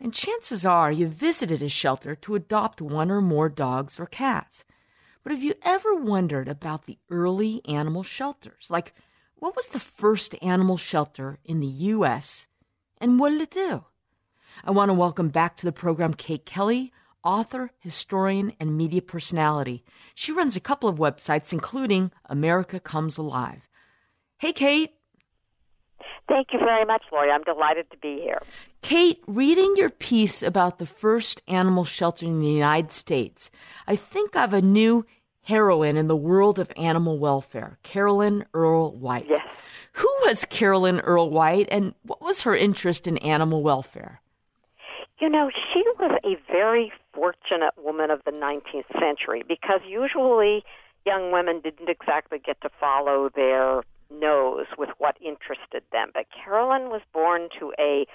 [0.00, 4.64] and chances are you visited a shelter to adopt one or more dogs or cats.
[5.24, 8.68] But have you ever wondered about the early animal shelters?
[8.70, 8.94] Like,
[9.34, 12.46] what was the first animal shelter in the U.S.
[12.98, 13.84] and what did it do?
[14.64, 16.92] I want to welcome back to the program Kate Kelly,
[17.24, 19.84] author, historian, and media personality.
[20.14, 23.68] She runs a couple of websites, including America Comes Alive.
[24.38, 24.92] Hey, Kate.
[26.28, 27.30] Thank you very much, Lori.
[27.30, 28.40] I'm delighted to be here.
[28.82, 33.50] Kate, reading your piece about the first animal shelter in the United States,
[33.86, 35.06] I think I've a new
[35.42, 39.26] heroine in the world of animal welfare, Carolyn Earle White.
[39.28, 39.42] Yes.
[39.92, 44.20] Who was Carolyn Earle White and what was her interest in animal welfare?
[45.18, 50.62] You know, she was a very fortunate woman of the 19th century because usually
[51.06, 56.10] young women didn't exactly get to follow their nose with what interested them.
[56.14, 58.06] But Carolyn was born to a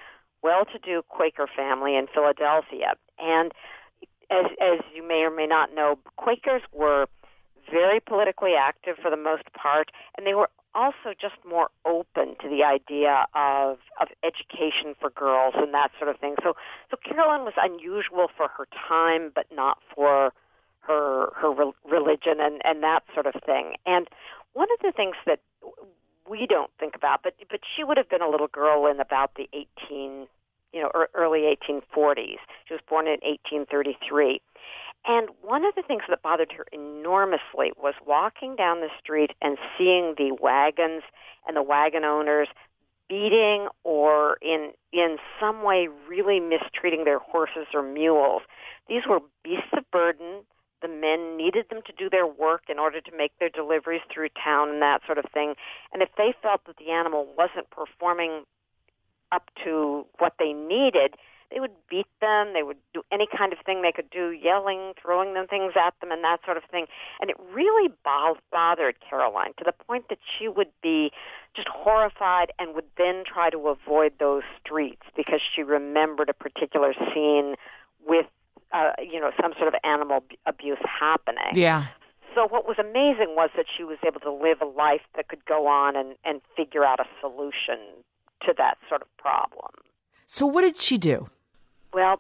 [0.42, 2.94] well to do Quaker family in Philadelphia.
[3.20, 3.54] And
[4.30, 7.08] as, as you may or may not know, Quakers were
[7.72, 12.50] very politically active for the most part, and they were also just more open to
[12.50, 16.36] the idea of of education for girls and that sort of thing.
[16.44, 16.56] So
[16.90, 20.34] so Carolyn was unusual for her time, but not for
[20.82, 23.76] her her re- religion and and that sort of thing.
[23.86, 24.08] And
[24.54, 25.40] one of the things that
[26.30, 29.32] we don't think about, but but she would have been a little girl in about
[29.36, 30.28] the 18
[30.74, 32.40] you know early 1840s.
[32.66, 34.42] She was born in 1833.
[35.06, 39.58] And one of the things that bothered her enormously was walking down the street and
[39.78, 41.04] seeing the wagons
[41.46, 42.48] and the wagon owners
[43.10, 48.44] beating or in in some way really mistreating their horses or mules.
[48.88, 50.44] These were beasts of burden.
[50.84, 54.30] The men needed them to do their work in order to make their deliveries through
[54.42, 55.56] town and that sort of thing.
[55.94, 58.44] And if they felt that the animal wasn't performing
[59.32, 61.16] up to what they needed,
[61.52, 62.54] they would beat them.
[62.54, 65.94] They would do any kind of thing they could do, yelling, throwing them things at
[66.02, 66.86] them, and that sort of thing.
[67.22, 71.12] And it really bothered Caroline to the point that she would be
[71.56, 76.94] just horrified and would then try to avoid those streets because she remembered a particular
[77.14, 77.56] scene
[78.06, 78.26] with,
[78.74, 81.54] uh, you know, some sort of animal abuse happening.
[81.54, 81.88] Yeah.
[82.36, 85.46] So what was amazing was that she was able to live a life that could
[85.46, 87.78] go on and, and figure out a solution
[88.46, 89.70] to that sort of problem.
[90.26, 91.30] So what did she do?
[91.94, 92.20] Well,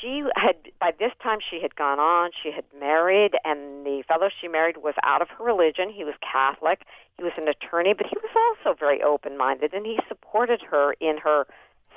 [0.00, 4.28] she had by this time she had gone on she had married and the fellow
[4.40, 6.86] she married was out of her religion he was catholic
[7.18, 10.94] he was an attorney but he was also very open minded and he supported her
[11.00, 11.46] in her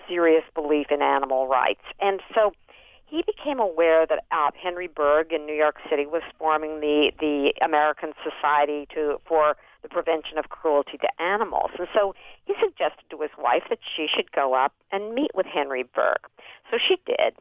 [0.07, 2.51] serious belief in animal rights and so
[3.07, 7.53] he became aware that uh, Henry Bergh in New York City was forming the the
[7.63, 11.71] American Society to for the prevention of cruelty to animals.
[11.79, 12.13] And so
[12.45, 16.27] he suggested to his wife that she should go up and meet with Henry Bergh.
[16.69, 17.35] So she did.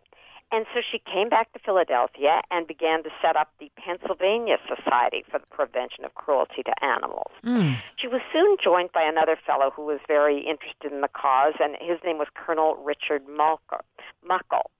[0.52, 5.24] And so she came back to Philadelphia and began to set up the Pennsylvania Society
[5.28, 7.32] for the Prevention of Cruelty to Animals.
[7.44, 7.76] Mm.
[7.96, 11.76] She was soon joined by another fellow who was very interested in the cause, and
[11.80, 14.70] his name was Colonel Richard Muckle.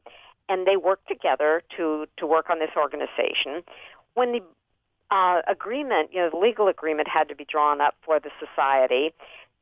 [0.48, 3.62] And they worked together to, to work on this organization.
[4.14, 4.42] When the
[5.10, 9.12] uh, agreement, you know, the legal agreement had to be drawn up for the society.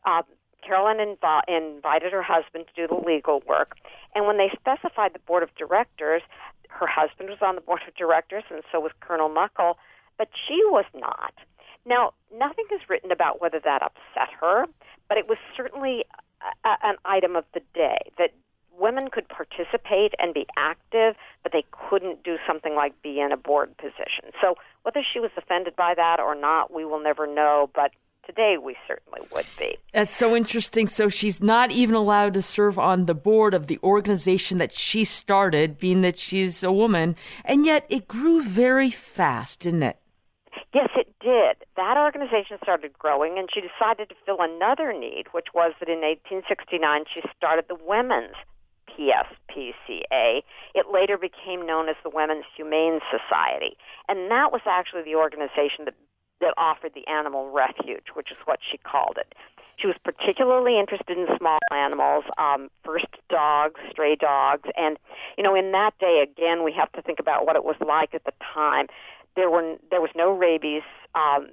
[0.05, 0.23] Uh,
[0.67, 3.77] Carolyn inv- invited her husband to do the legal work,
[4.15, 6.23] and when they specified the board of directors,
[6.69, 9.77] her husband was on the board of directors, and so was Colonel Muckle,
[10.17, 11.35] but she was not.
[11.87, 14.67] Now, nothing is written about whether that upset her,
[15.09, 16.05] but it was certainly
[16.65, 18.31] a, an item of the day that
[18.79, 23.37] women could participate and be active, but they couldn't do something like be in a
[23.37, 24.31] board position.
[24.41, 27.93] So whether she was offended by that or not, we will never know, but
[28.27, 29.77] today we certainly would be.
[29.93, 30.87] That's so interesting.
[30.87, 35.05] So she's not even allowed to serve on the board of the organization that she
[35.05, 39.99] started, being that she's a woman, and yet it grew very fast, didn't it?
[40.73, 41.57] Yes, it did.
[41.77, 46.01] That organization started growing, and she decided to fill another need, which was that in
[46.01, 48.35] 1869 she started the Women's
[48.97, 50.43] PSPCA.
[50.75, 53.77] It later became known as the Women's Humane Society,
[54.09, 55.95] and that was actually the organization that
[56.41, 59.35] that offered the animal refuge, which is what she called it.
[59.77, 64.99] She was particularly interested in small animals, um, first dogs, stray dogs, and
[65.37, 68.15] you know, in that day, again, we have to think about what it was like
[68.15, 68.87] at the time.
[69.37, 70.83] There were there was no rabies
[71.15, 71.49] um,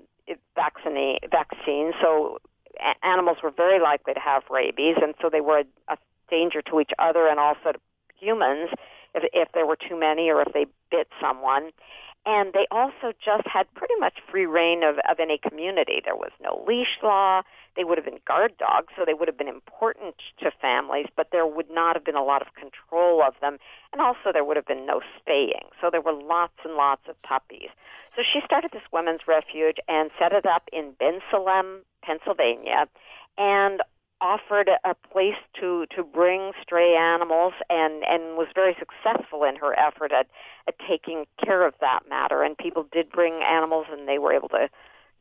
[0.56, 2.38] vaccine vaccine, so
[3.04, 5.98] animals were very likely to have rabies, and so they were a, a
[6.32, 7.80] danger to each other and also to
[8.18, 8.70] humans
[9.14, 11.72] if, if there were too many or if they bit someone.
[12.24, 16.02] And they also just had pretty much free reign of, of any community.
[16.06, 17.42] There was no leash law.
[17.76, 21.30] They would have been guard dogs, so they would have been important to families, but
[21.32, 23.58] there would not have been a lot of control of them.
[23.92, 25.72] And also there would have been no spaying.
[25.80, 27.70] So there were lots and lots of puppies.
[28.16, 32.88] So she started this women's refuge and set it up in Bensalem, Pennsylvania.
[33.38, 33.82] And
[34.22, 39.78] offered a place to to bring stray animals and and was very successful in her
[39.78, 40.28] effort at
[40.68, 42.44] at taking care of that matter.
[42.44, 44.70] And people did bring animals and they were able to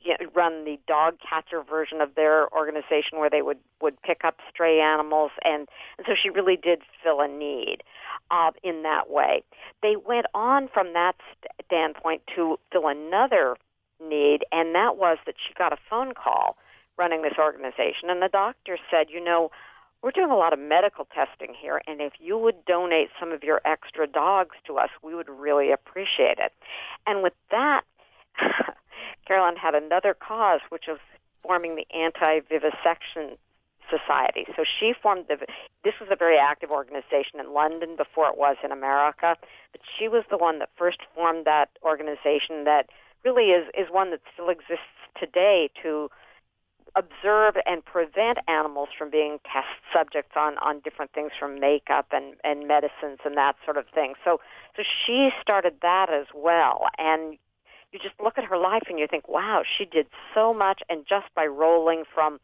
[0.02, 4.24] you know, run the dog catcher version of their organization where they would would pick
[4.24, 5.30] up stray animals.
[5.44, 5.66] And
[5.98, 7.82] and so she really did fill a need
[8.30, 9.42] uh, in that way.
[9.82, 11.16] They went on from that
[11.66, 13.56] standpoint to fill another
[14.02, 16.56] need and that was that she got a phone call
[17.00, 19.50] running this organization, and the doctor said, you know,
[20.02, 23.42] we're doing a lot of medical testing here, and if you would donate some of
[23.42, 26.52] your extra dogs to us, we would really appreciate it.
[27.06, 27.82] And with that,
[29.26, 30.98] Carolyn had another cause, which was
[31.42, 33.38] forming the anti-vivisection
[33.88, 34.46] society.
[34.56, 35.36] So she formed the.
[35.84, 39.36] This was a very active organization in London before it was in America,
[39.72, 42.90] but she was the one that first formed that organization that
[43.24, 46.10] really is is one that still exists today to
[46.96, 52.34] observe and prevent animals from being test subjects on, on different things from makeup and,
[52.44, 54.14] and medicines and that sort of thing.
[54.24, 54.40] So,
[54.76, 56.86] so she started that as well.
[56.98, 57.38] And
[57.92, 60.82] you just look at her life and you think, wow, she did so much.
[60.88, 62.38] And just by rolling from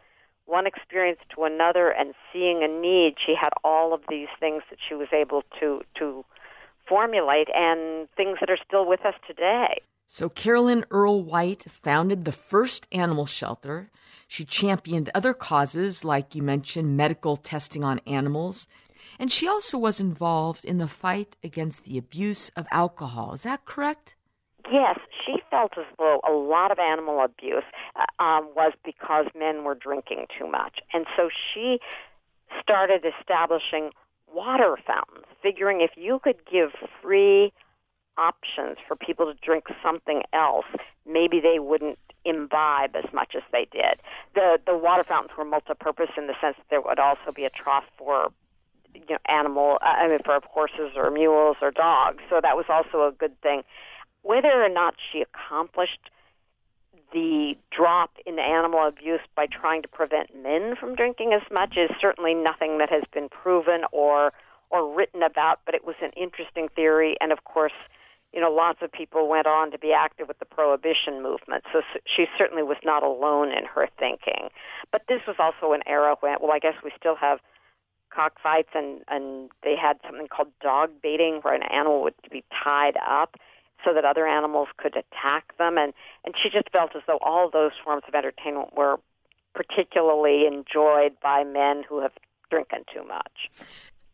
[0.47, 4.79] one experience to another and seeing a need, she had all of these things that
[4.87, 6.25] she was able to, to
[6.89, 9.81] formulate and things that are still with us today.
[10.07, 13.91] So Carolyn Earle White founded the first animal shelter.
[14.27, 18.67] She championed other causes, like you mentioned, medical testing on animals.
[19.19, 23.33] And she also was involved in the fight against the abuse of alcohol.
[23.33, 24.17] Is that correct?
[24.71, 27.63] Yes, she felt as though a lot of animal abuse
[27.95, 30.81] uh, um, was because men were drinking too much.
[30.93, 31.79] And so she
[32.61, 33.91] started establishing
[34.33, 36.71] water fountains, figuring if you could give
[37.01, 37.53] free
[38.19, 40.67] options for people to drink something else,
[41.07, 44.01] maybe they wouldn't imbibe as much as they did.
[44.35, 47.51] The the water fountains were multi-purpose in the sense that there would also be a
[47.51, 48.33] trough for
[48.95, 52.23] you know animal I mean for horses or mules or dogs.
[52.29, 53.63] So that was also a good thing.
[54.23, 56.11] Whether or not she accomplished
[57.13, 61.91] the drop in animal abuse by trying to prevent men from drinking as much is
[62.01, 64.33] certainly nothing that has been proven or
[64.69, 67.73] or written about, but it was an interesting theory and of course
[68.37, 71.65] you know, lots of people went on to be active with the prohibition movement.
[71.73, 74.51] So she certainly was not alone in her thinking.
[74.93, 77.41] But this was also an era when, well, I guess we still have
[78.11, 82.99] cockfights, and and they had something called dog baiting, where an animal would be tied
[83.09, 83.37] up
[83.83, 85.79] so that other animals could attack them.
[85.79, 85.95] And
[86.27, 88.99] and she just felt as though all those forms of entertainment were
[89.55, 92.13] particularly enjoyed by men who have
[92.51, 93.51] drinking too much.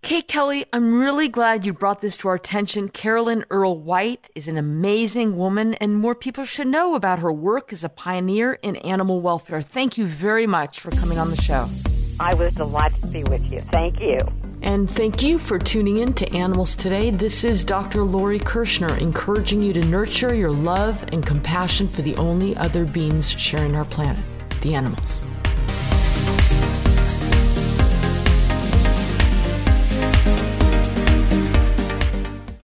[0.03, 2.89] Kate Kelly, I'm really glad you brought this to our attention.
[2.89, 7.73] Carolyn Earle White is an amazing woman, and more people should know about her work
[7.73, 9.63] as a pioneer in animal welfare.
[9.63, 11.69] Thank you very much for coming on the show.
[12.19, 13.61] I was delighted to be with you.
[13.61, 14.19] Thank you.
[14.61, 17.11] And thank you for tuning in to Animals Today.
[17.13, 18.03] This is Dr.
[18.03, 23.31] Lori Kirschner encouraging you to nurture your love and compassion for the only other beings
[23.31, 24.25] sharing our planet,
[24.63, 25.25] the animals.